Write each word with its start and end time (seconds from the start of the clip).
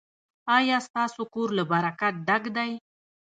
ایا 0.57 0.77
ستاسو 0.87 1.21
کور 1.33 1.49
له 1.57 1.63
برکت 1.71 2.13
ډک 2.27 2.43
دی؟ 2.55 2.71